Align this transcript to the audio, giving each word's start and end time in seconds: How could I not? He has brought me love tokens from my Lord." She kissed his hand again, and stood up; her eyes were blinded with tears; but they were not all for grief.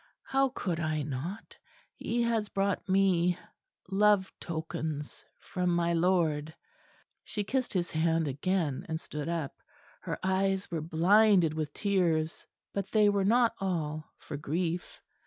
How 0.23 0.49
could 0.49 0.79
I 0.79 1.03
not? 1.03 1.55
He 1.95 2.23
has 2.23 2.49
brought 2.49 2.89
me 2.89 3.37
love 3.87 4.31
tokens 4.39 5.23
from 5.37 5.69
my 5.75 5.93
Lord." 5.93 6.55
She 7.23 7.43
kissed 7.43 7.71
his 7.73 7.91
hand 7.91 8.27
again, 8.27 8.83
and 8.89 8.99
stood 8.99 9.29
up; 9.29 9.53
her 10.01 10.17
eyes 10.23 10.71
were 10.71 10.81
blinded 10.81 11.53
with 11.53 11.71
tears; 11.71 12.47
but 12.73 12.89
they 12.91 13.09
were 13.09 13.23
not 13.25 13.53
all 13.61 14.09
for 14.17 14.37
grief. 14.37 14.99